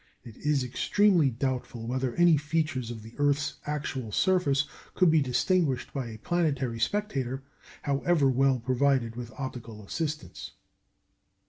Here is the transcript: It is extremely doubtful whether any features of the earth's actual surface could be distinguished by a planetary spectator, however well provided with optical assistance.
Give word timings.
It 0.23 0.35
is 0.37 0.63
extremely 0.63 1.29
doubtful 1.29 1.85
whether 1.85 2.15
any 2.15 2.35
features 2.35 2.89
of 2.89 3.03
the 3.03 3.13
earth's 3.19 3.57
actual 3.67 4.11
surface 4.11 4.65
could 4.95 5.11
be 5.11 5.21
distinguished 5.21 5.93
by 5.93 6.07
a 6.07 6.17
planetary 6.17 6.79
spectator, 6.79 7.43
however 7.83 8.27
well 8.27 8.59
provided 8.59 9.15
with 9.15 9.31
optical 9.37 9.85
assistance. 9.85 10.53